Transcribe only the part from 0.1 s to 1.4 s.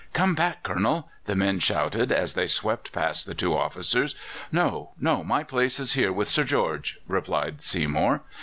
"Come back, Colonel!" the